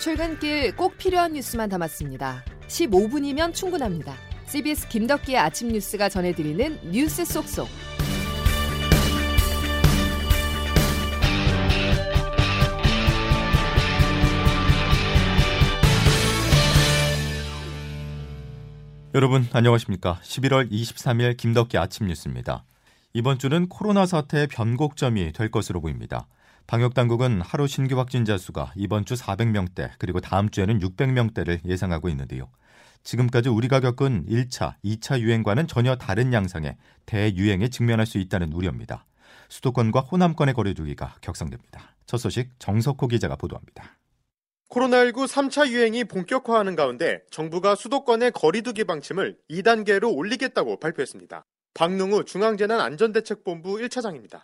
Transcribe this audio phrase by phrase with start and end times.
[0.00, 2.42] 출근길 꼭 필요한 뉴스만 담았습니다.
[2.68, 4.14] 15분이면 충분합니다.
[4.46, 7.68] CBS 김덕기의 아침 뉴스가 전해드리는 뉴스 속속.
[19.12, 20.18] 여러분 안녕하십니까?
[20.22, 22.64] 11월 23일 김덕기 아침 뉴스입니다.
[23.12, 26.26] 이번 주는 코로나 사태의 변곡점이 될 것으로 보입니다.
[26.70, 32.48] 방역 당국은 하루 신규 확진자 수가 이번 주 400명대 그리고 다음 주에는 600명대를 예상하고 있는데요.
[33.02, 39.04] 지금까지 우리가 겪은 1차, 2차 유행과는 전혀 다른 양상의 대유행에 직면할 수 있다는 우려입니다.
[39.48, 41.96] 수도권과 호남권의 거리두기가 격상됩니다.
[42.06, 43.98] 첫 소식 정석호 기자가 보도합니다.
[44.68, 51.42] 코로나19 3차 유행이 본격화하는 가운데 정부가 수도권의 거리두기 방침을 2단계로 올리겠다고 발표했습니다.
[51.74, 54.42] 박능우 중앙재난안전대책본부 1차장입니다.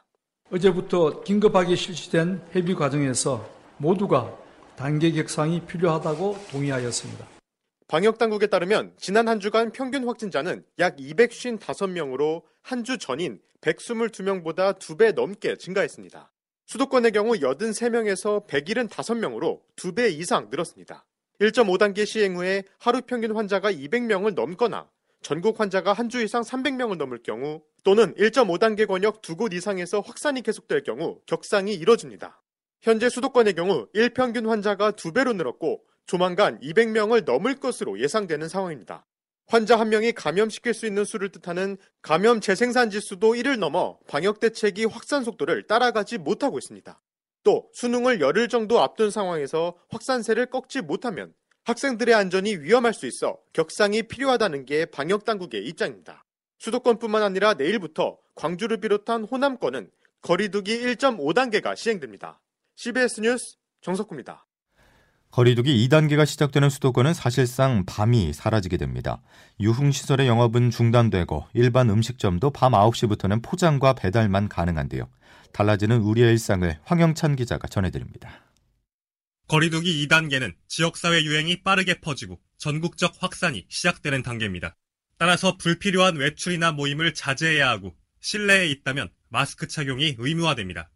[0.51, 4.33] 어제부터 긴급하게 실시된 협의 과정에서 모두가
[4.77, 7.27] 단계 격상이 필요하다고 동의하였습니다.
[7.89, 15.57] 방역당국에 따르면 지난 한 주간 평균 확진자는 약 255명으로 한 주 전인 122명보다 2배 넘게
[15.57, 16.31] 증가했습니다.
[16.67, 21.05] 수도권의 경우 83명에서 175명으로 2배 이상 늘었습니다.
[21.41, 24.89] 1.5단계 시행 후에 하루 평균 환자가 200명을 넘거나
[25.23, 30.43] 전국 환자가 한 주 이상 300명을 넘을 경우 또는 1.5단계 권역 두 곳 이상에서 확산이
[30.43, 32.43] 계속될 경우 격상이 이뤄집니다.
[32.83, 39.07] 현재 수도권의 경우 1평균 환자가 2배로 늘었고 조만간 200명을 넘을 것으로 예상되는 상황입니다.
[39.47, 44.87] 환자 한 명이 감염시킬 수 있는 수를 뜻하는 감염 재생산 지수도 1을 넘어 방역 대책이
[44.87, 47.01] 확산 속도를 따라가지 못하고 있습니다.
[47.45, 54.05] 또 수능을 열흘 정도 앞둔 상황에서 확산세를 꺾지 못하면 학생들의 안전이 위험할 수 있어 격상이
[54.05, 56.26] 필요하다는 게 방역 당국의 입장입니다.
[56.59, 59.91] 수도권뿐만 아니라 내일부터 광주를 비롯한 호남권은
[60.23, 62.41] 거리두기 1.5단계가 시행됩니다.
[62.77, 64.47] CBS 뉴스 정석구입니다.
[65.31, 69.23] 거리두기 2단계가 시작되는 수도권은 사실상 밤이 사라지게 됩니다.
[69.61, 75.09] 유흥시설의 영업은 중단되고 일반 음식점도 밤 9시부터는 포장과 배달만 가능한데요.
[75.53, 78.31] 달라지는 우리의 일상을 황영찬 기자가 전해드립니다.
[79.49, 84.77] 거리두기 2단계는 지역사회 유행이 빠르게 퍼지고 전국적 확산이 시작되는 단계입니다.
[85.19, 90.91] 따라서 불필요한 외출이나 모임을 자제해야 하고 실내에 있다면 마스크 착용이 의무화됩니다.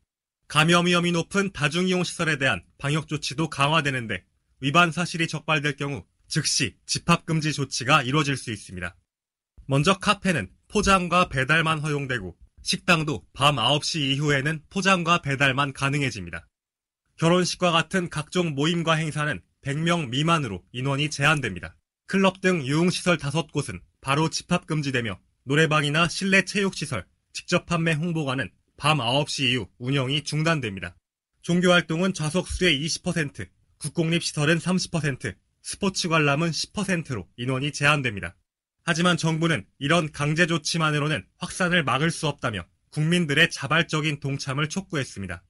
[0.48, 4.25] 감염 위험이 높은 다중이용 시설에 대한 방역 조치도 강화되는데
[4.60, 8.97] 위반 사실이 적발될 경우 즉시 집합금지 조치가 이루어질 수 있습니다.
[9.66, 16.47] 먼저 카페는 포장과 배달만 허용되고 식당도 밤 9시 이후에는 포장과 배달만 가능해집니다.
[17.16, 21.76] 결혼식과 같은 각종 모임과 행사는 100명 미만으로 인원이 제한됩니다.
[22.06, 29.50] 클럽 등 유흥시설 5곳은 바로 집합 금지되며 노래방이나 실내 체육시설, 직접 판매 홍보관은 밤 9시
[29.50, 30.97] 이후 운영이 중단됩니다.
[31.43, 38.37] 종교활동은 좌석 수의 20%, 국공립시설은 30%, 스포츠 관람은 10%로 인원이 제한됩니다.
[38.84, 45.43] 하지만 정부는 이런 강제 조치만으로는 확산을 막을 수 없다며 국민들의 자발적인 동참을 촉구했습니다.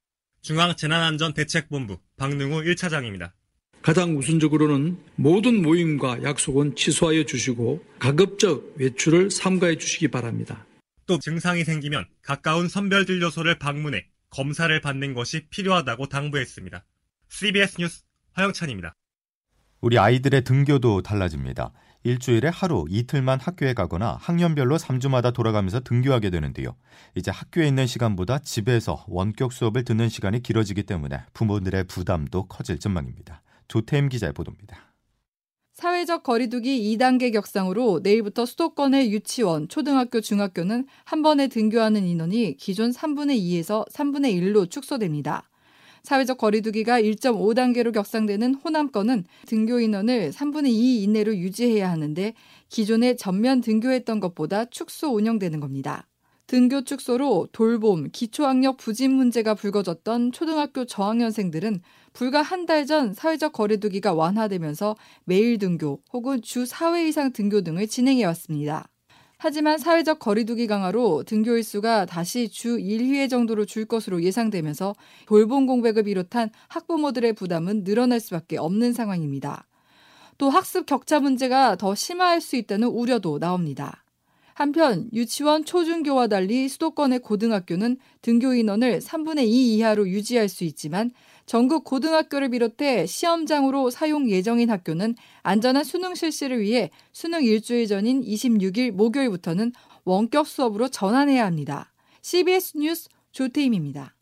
[0.43, 3.32] 중앙재난안전대책본부 박능우 1차장입니다.
[3.82, 10.66] 가장 우선적으로는 모든 모임과 약속은 취소하여 주시고 가급적 외출을 삼가해 주시기 바랍니다.
[11.06, 16.84] 또 증상이 생기면 가까운 선별진료소를 방문해 검사를 받는 것이 필요하다고 당부했습니다.
[17.28, 18.02] CBS 뉴스
[18.32, 18.94] 화영찬입니다.
[19.80, 21.72] 우리 아이들의 등교도 달라집니다.
[22.02, 26.76] 일주일에 하루 이틀만 학교에 가거나 학년별로 3주마다 돌아가면서 등교하게 되는데요.
[27.14, 33.42] 이제 학교에 있는 시간보다 집에서 원격 수업을 듣는 시간이 길어지기 때문에 부모들의 부담도 커질 전망입니다.
[33.70, 34.92] 조태임 기자의 보도입니다.
[35.75, 43.41] 사회적 거리두기 2단계 격상으로 내일부터 수도권의 유치원, 초등학교, 중학교는 한 번에 등교하는 인원이 기존 3분의
[43.41, 45.48] 2에서 3분의 1로 축소됩니다.
[46.03, 52.34] 사회적 거리두기가 1.5단계로 격상되는 호남권은 등교 인원을 3분의 2 이내로 유지해야 하는데
[52.69, 56.08] 기존에 전면 등교했던 것보다 축소 운영되는 겁니다.
[56.50, 61.81] 등교 축소로 돌봄, 기초학력 부진 문제가 불거졌던 초등학교 저학년생들은
[62.12, 67.86] 불과 한 달 전 사회적 거리두기가 완화되면서 매일 등교 혹은 주 4회 이상 등교 등을
[67.86, 68.88] 진행해 왔습니다.
[69.38, 74.94] 하지만 사회적 거리두기 강화로 등교 일수가 다시 주 1회 정도로 줄 것으로 예상되면서
[75.26, 79.66] 돌봄 공백을 비롯한 학부모들의 부담은 늘어날 수밖에 없는 상황입니다.
[80.36, 84.04] 또 학습 격차 문제가 더 심화할 수 있다는 우려도 나옵니다.
[84.54, 91.10] 한편 유치원 초중교와 달리 수도권의 고등학교는 등교 인원을 3분의 2 이하로 유지할 수 있지만
[91.50, 98.93] 전국 고등학교를 비롯해 시험장으로 사용 예정인 학교는 안전한 수능 실시를 위해 수능 일주일 전인 26일
[98.93, 99.73] 목요일부터는
[100.05, 101.93] 원격 수업으로 전환해야 합니다.
[102.23, 104.14] CBS 뉴스 조태임입니다.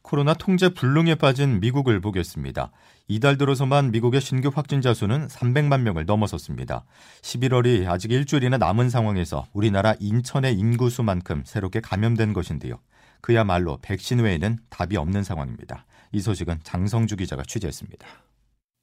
[0.00, 2.72] 코로나 통제 불능에 빠진 미국을 보겠습니다.
[3.06, 6.86] 이달 들어서만 미국의 신규 확진자 수는 300만 명을 넘어섰습니다.
[7.20, 12.80] 11월이 아직 일주일이나 남은 상황에서 우리나라 인천의 인구수만큼 새롭게 감염된 것인데요.
[13.20, 15.84] 그야말로 백신 외에는 답이 없는 상황입니다.
[16.12, 18.06] 이 소식은 장성주 기자가 취재했습니다.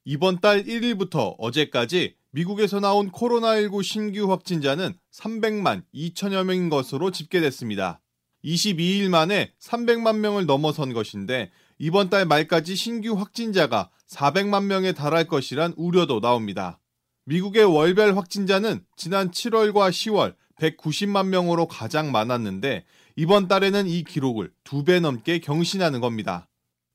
[0.04, 8.00] 이번 달 1일부터 어제까지 미국에서 나온 코로나19 신규 확진자는 300만 2천여 명인 것으로 집계됐습니다.
[8.44, 15.74] 22일 만에 300만 명을 넘어선 것인데 이번 달 말까지 신규 확진자가 400만 명에 달할 것이란
[15.76, 16.80] 우려도 나옵니다.
[17.26, 22.84] 미국의 월별 확진자는 지난 7월과 10월 190만 명으로 가장 많았는데
[23.16, 26.48] 이번 달에는 이 기록을 두 배 넘게 경신하는 겁니다.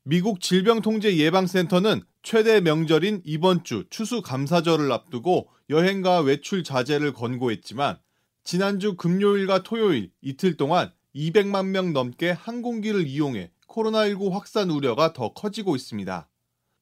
[0.08, 7.98] 미국 질병통제예방센터는 최대 명절인 이번 주 추수감사절을 앞두고 여행과 외출 자제를 권고했지만
[8.44, 15.76] 지난주 금요일과 토요일 이틀 동안 200만 명 넘게 항공기를 이용해 코로나19 확산 우려가 더 커지고
[15.76, 16.30] 있습니다.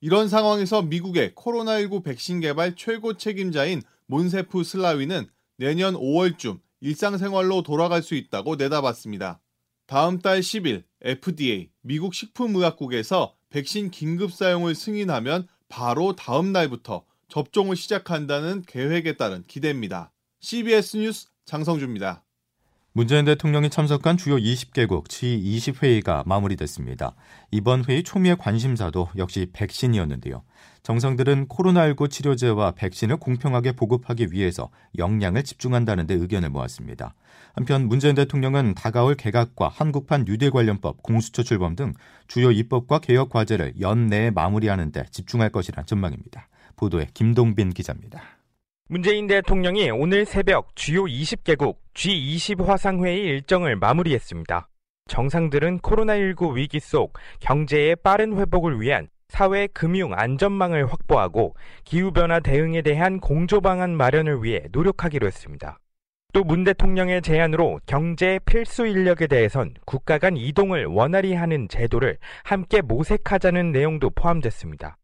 [0.01, 8.15] 이런 상황에서 미국의 코로나19 백신 개발 최고 책임자인 몬세프 슬라위는 내년 5월쯤 일상생활로 돌아갈 수
[8.15, 9.39] 있다고 내다봤습니다.
[9.85, 18.63] 다음 달 10일 FDA 미국 식품의약국에서 백신 긴급 사용을 승인하면 바로 다음 날부터 접종을 시작한다는
[18.67, 20.11] 계획에 따른 기대입니다.
[20.39, 22.23] CBS 뉴스 장성주입니다.
[22.95, 27.16] 문재인 대통령이 참석한 주요 20개국 G20회의가 마무리됐습니다.
[27.50, 30.44] 이번 회의 초미의 관심사도 역시 백신이었는데요.
[30.84, 37.16] 정상들은 코로나19 치료제와 백신을 공평하게 보급하기 위해서 역량을 집중한다는 데 의견을 모았습니다.
[37.56, 41.94] 한편 문재인 대통령은 다가올 개각과 한국판 뉴딜 관련법, 공수처 출범 등
[42.28, 46.48] 주요 입법과 개혁 과제를 연내에 마무리하는 데 집중할 것이란 전망입니다.
[46.75, 48.22] 보도에 김동빈 기자입니다.
[48.89, 54.68] 문재인 대통령이 오늘 새벽 주요 20개국 G20 화상회의 일정을 마무리했습니다.
[55.07, 63.21] 정상들은 코로나19 위기 속 경제의 빠른 회복을 위한 사회 금융 안전망을 확보하고 기후변화 대응에 대한
[63.21, 65.80] 공조 방안 마련을 위해 노력하기로 했습니다.
[66.33, 72.81] 또 문 대통령의 제안으로 경제 필수 인력에 대해선 국가 간 이동을 원활히 하는 제도를 함께
[72.81, 74.97] 모색하자는 내용도 포함됐습니다.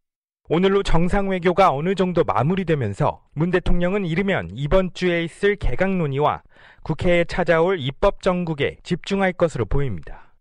[0.52, 6.42] 오늘로 정상외교가 어느 정도 마무리되면서 문 대통령은 이르면 이번 주에 있을 개각 논의와
[6.82, 10.34] 국회에 찾아올 입법 정국에 집중할 것으로 보입니다.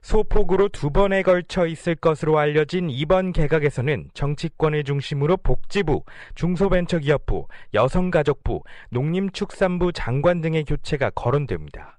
[0.00, 6.04] 소폭으로 두 번에 걸쳐 있을 것으로 알려진 이번 개각에서는 정치권을 중심으로 복지부,
[6.36, 11.98] 중소벤처기업부, 여성가족부, 농림축산부 장관 등의 교체가 거론됩니다.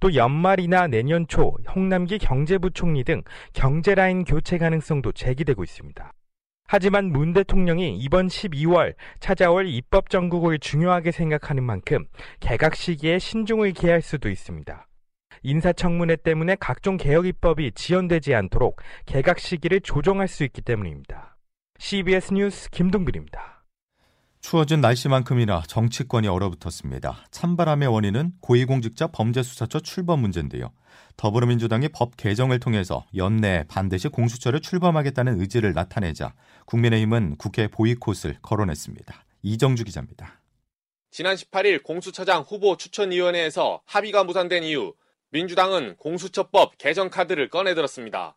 [0.00, 3.22] 또 연말이나 내년 초 홍남기 경제부총리 등
[3.52, 6.12] 경제라인 교체 가능성도 제기되고 있습니다.
[6.72, 12.04] 하지만 문 대통령이 이번 12월 찾아올 입법 정국을 중요하게 생각하는 만큼
[12.38, 14.86] 개각 시기에 신중을 기할 수도 있습니다.
[15.42, 21.36] 인사청문회 때문에 각종 개혁 입법이 지연되지 않도록 개각 시기를 조정할 수 있기 때문입니다.
[21.80, 23.59] CBS 뉴스 김동빈입니다.
[24.40, 27.26] 추워진 날씨만큼이나 정치권이 얼어붙었습니다.
[27.30, 30.72] 찬바람의 원인은 고위공직자 범죄수사처 출범 문제인데요.
[31.16, 36.32] 더불어민주당이 법 개정을 통해서 연내 반드시 공수처를 출범하겠다는 의지를 나타내자
[36.64, 39.24] 국민의힘은 국회 보이콧을 거론했습니다.
[39.42, 40.40] 이정주 기자입니다.
[41.10, 44.94] 지난 18일 공수처장 후보 추천위원회에서 합의가 무산된 이후
[45.30, 48.36] 민주당은 공수처법 개정 카드를 꺼내들었습니다.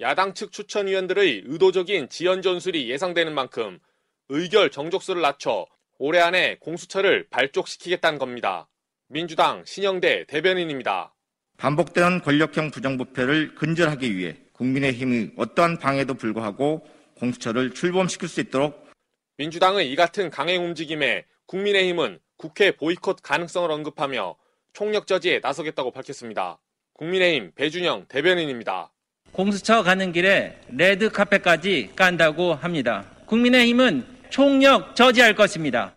[0.00, 3.80] 야당 측 추천위원들의 의도적인 지연 전술이 예상되는 만큼
[4.28, 5.66] 의결 정족수를 낮춰
[5.98, 8.68] 올해 안에 공수처를 발족시키겠다는 겁니다.
[9.08, 11.14] 민주당 신영대 대변인입니다.
[11.58, 16.86] 반복되는 권력형 부정부패를 근절하기 위해 국민의힘의 어떠한 방해도 불구하고
[17.18, 18.90] 공수처를 출범시킬 수 있도록
[19.36, 24.36] 민주당의 이 같은 강행 움직임에 국민의힘은 국회 보이콧 가능성을 언급하며
[24.72, 26.58] 총력 저지에 나서겠다고 밝혔습니다.
[26.94, 28.92] 국민의힘 배준영 대변인입니다.
[29.32, 33.11] 공수처 가는 길에 레드 카펫까지 깐다고 합니다.
[33.32, 35.96] 국민의힘은 총력 저지할 것입니다.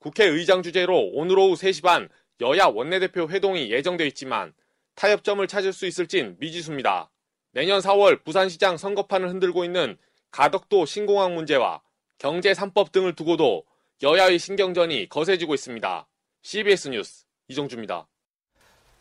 [0.00, 2.10] 국회의장 주재로 오늘 오후 3시 반
[2.42, 4.52] 여야 원내대표 회동이 예정돼 있지만
[4.94, 7.10] 타협점을 찾을 수 있을진 미지수입니다.
[7.52, 9.96] 내년 4월 부산시장 선거판을 흔들고 있는
[10.30, 11.80] 가덕도 신공항 문제와
[12.18, 13.64] 경제 3법 등을 두고도
[14.02, 16.06] 여야의 신경전이 거세지고 있습니다.
[16.42, 18.06] CBS 뉴스 이정주입니다.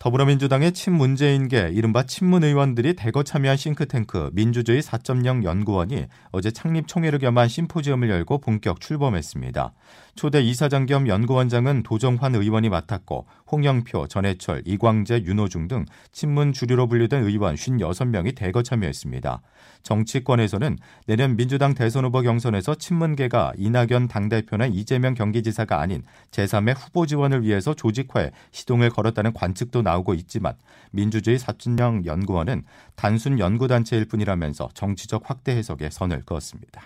[0.03, 7.47] 더불어민주당의 친문재인계 이른바 친문 의원들이 대거 참여한 싱크탱크 민주주의 4.0 연구원이 어제 창립 총회를 겸한
[7.47, 9.71] 심포지엄을 열고 본격 출범했습니다.
[10.15, 17.23] 초대 이사장 겸 연구원장은 도정환 의원이 맡았고 홍영표, 전해철, 이광재, 윤호중 등 친문 주류로 분류된
[17.23, 19.41] 의원 56명이 대거 참여했습니다.
[19.83, 20.77] 정치권에서는
[21.07, 27.73] 내년 민주당 대선 후보 경선에서 친문계가 이낙연 당대표나 이재명 경기지사가 아닌 제3의 후보 지원을 위해서
[27.73, 30.55] 조직화에 시동을 걸었다는 관측도 나 나오고 있지만
[30.91, 32.63] 민주주의 사진영 연구원은
[32.95, 36.81] 단순 연구단체일 뿐이라면서 정치적 확대 해석에 선을 그었습니다.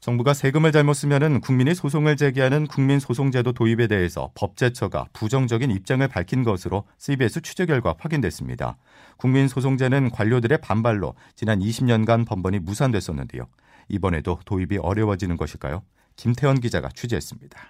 [0.00, 6.86] 정부가 세금을 잘못 쓰면 국민이 소송을 제기하는 국민소송제도 도입에 대해서 법제처가 부정적인 입장을 밝힌 것으로
[6.96, 8.78] CBS 취재 결과 확인됐습니다.
[9.18, 13.46] 국민소송제는 관료들의 반발로 지난 20년간 번번이 무산됐었는데요.
[13.88, 15.84] 이번에도 도입이 어려워지는 것일까요?
[16.16, 17.60] 김태현 기자가 취재했습니다.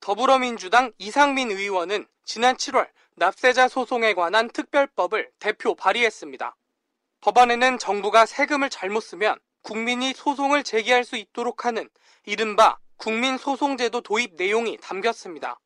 [0.00, 6.56] 더불어민주당 이상민 의원은 지난 7월 납세자 소송에 관한 특별법을 대표 발의했습니다.
[7.20, 11.88] 법안에는 정부가 세금을 잘못 쓰면 국민이 소송을 제기할 수 있도록 하는
[12.24, 15.58] 이른바 국민소송제도 도입 내용이 담겼습니다.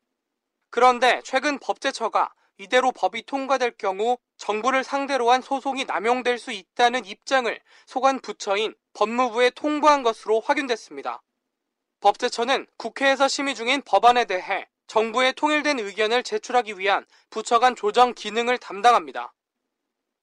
[0.70, 7.60] 그런데 최근 법제처가 이대로 법이 통과될 경우 정부를 상대로 한 소송이 남용될 수 있다는 입장을
[7.86, 11.20] 소관 부처인 법무부에 통보한 것으로 확인됐습니다.
[12.00, 18.58] 법제처는 국회에서 심의 중인 법안에 대해 정부의 통일된 의견을 제출하기 위한 부처 간 조정 기능을
[18.58, 19.32] 담당합니다.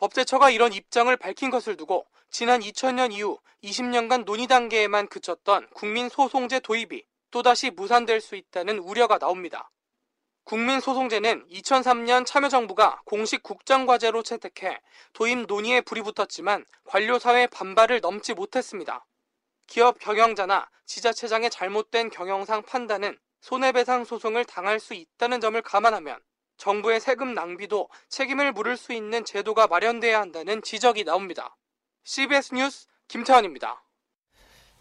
[0.02, 7.04] 법제처가 이런 입장을 밝힌 것을 두고 지난 2000년 이후 20년간 논의 단계에만 그쳤던 국민소송제 도입이
[7.30, 9.70] 또다시 무산될 수 있다는 우려가 나옵니다.
[10.46, 14.82] 국민소송제는 2003년 참여정부가 공식 국정과제로 채택해
[15.14, 19.06] 도입 논의에 불이 붙었지만 관료사회 반발을 넘지 못했습니다.
[19.68, 26.20] 기업 경영자나 지자체장의 잘못된 경영상 판단은 손해배상 소송을 당할 수 있다는 점을 감안하면
[26.62, 31.58] 정부의 세금 낭비도 책임을 물을 수 있는 제도가 마련돼야 한다는 지적이 나옵니다.
[32.04, 33.84] CBS 뉴스 김태환입니다.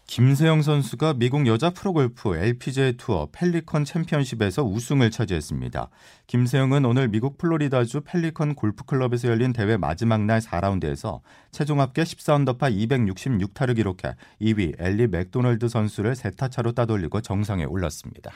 [0.05, 5.89] 김세영 선수가 미국 여자 프로골프 LPGA 투어 펠리컨 챔피언십에서 우승을 차지했습니다.
[6.27, 11.21] 김세영은 오늘 미국 플로리다주 펠리컨 골프클럽에서 열린 대회 마지막 날 4라운드에서
[11.51, 18.31] 최종 합계 14언더파 266타를 기록해 2위 앨리 맥도널드 선수를 세 타 차로 따돌리고 정상에 올랐습니다.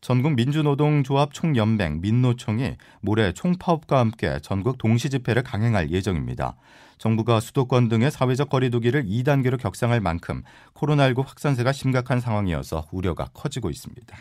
[0.00, 6.56] 전국 민주노동조합 총연맹 민노총이 모레 총파업과 함께 전국 동시 집회를 강행할 예정입니다.
[6.98, 10.42] 정부가 수도권 등의 사회적 거리두기를 2단계로 격상할 만큼
[10.74, 14.16] 코로나19 확산세가 심각한 상황이어서 우려가 커지고 있습니다.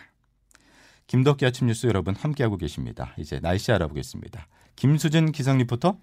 [1.07, 3.13] 김덕기 아침 뉴스 여러분 함께하고 계십니다.
[3.17, 4.47] 이제 날씨 알아보겠습니다.
[4.75, 5.97] 김수진 기상 리포터.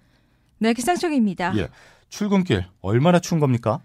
[0.59, 1.53] 네, 기상청입니다.
[1.57, 1.67] 예.
[2.09, 3.79] 출근길 얼마나 추운 겁니까?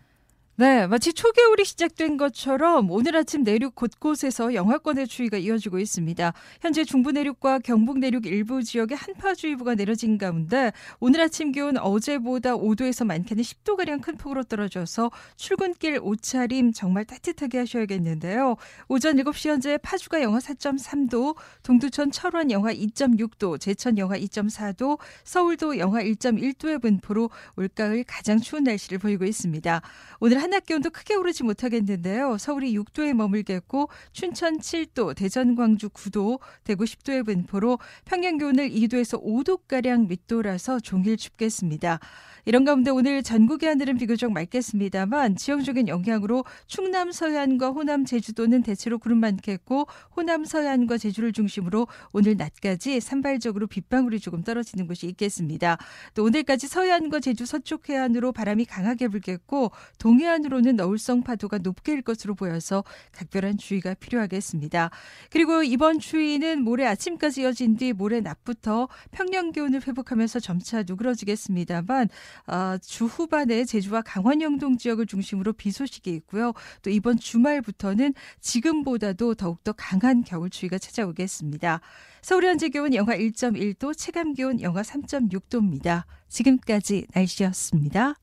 [0.60, 6.32] 네, 마치 초겨울이 시작된 것처럼 오늘 아침 내륙 곳곳에서 영하권의 추위가 이어지고 있습니다.
[6.60, 13.06] 현재 중부 내륙과 경북 내륙 일부 지역에 한파주의보가 내려진 가운데 오늘 아침 기온 어제보다 5도에서
[13.06, 18.56] 많게는 10도 가량 큰 폭으로 떨어져서 출근길 옷차림 정말 따뜻하게 하셔야겠는데요.
[18.88, 26.02] 오전 7시 현재 파주가 영하 4.3도, 동두천 철원 영하 2.6도, 제천 영하 2.4도, 서울도 영하
[26.02, 29.82] 1.1도의 분포로 올가을 가장 추운 날씨를 보이고 있습니다.
[30.18, 32.38] 오늘 한낮 기온도 크게 오르지 못하겠는데요.
[32.38, 40.08] 서울이 6도에 머물겠고 춘천 7도, 대전 광주 9도, 대구 10도의 분포로 평년 기온을 2도에서 5도가량
[40.08, 42.00] 밑돌아서 종일 춥겠습니다.
[42.48, 49.20] 이런 가운데 오늘 전국의 하늘은 비교적 맑겠습니다만 지형적인 영향으로 충남 서해안과 호남 제주도는 대체로 구름
[49.20, 49.86] 많겠고
[50.16, 55.76] 호남 서해안과 제주를 중심으로 오늘 낮까지 산발적으로 빗방울이 조금 떨어지는 곳이 있겠습니다.
[56.14, 62.02] 또 오늘까지 서해안과 제주 서쪽 해안으로 바람이 강하게 불겠고 동해안 으로는 너울성 파도가 높게 일
[62.02, 64.90] 것으로 보여서 각별한 주의가 필요하겠습니다.
[65.30, 72.08] 그리고 이번 추위는 모레 아침까지 이어진 뒤 모레 낮부터 평년 기온을 회복하면서 점차 누그러지겠습니다만
[72.46, 76.52] 어, 주 후반에 제주와 강원 영동 지역을 중심으로 비 소식이 있고요.
[76.82, 81.80] 또 이번 주말부터는 지금보다도 더욱더 강한 겨울 추위가 찾아오겠습니다.
[82.22, 86.04] 서울 현재 기온 영하 1.1도, 체감 기온 영하 3.6도입니다.
[86.28, 88.14] 지금까지 날씨였습니다.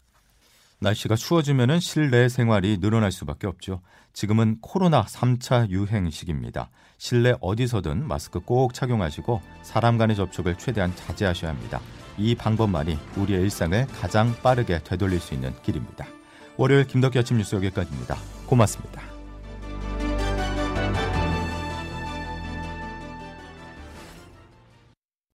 [0.86, 3.82] 날씨가 추워지면 실내 생활이 늘어날 수밖에 없죠.
[4.14, 6.70] 지금은 코로나 3차 유행 시기입니다.
[6.98, 11.82] 실내 어디서든 마스크 꼭 착용하시고 사람 간의 접촉을 최대한 자제하셔야 합니다.
[12.18, 16.06] 이 방법만이 우리의 일상을 가장 빠르게 되돌릴 수 있는 길입니다.
[16.56, 18.16] 월요일 김덕기 아침 뉴스 여기까지입니다.
[18.46, 19.15] 고맙습니다.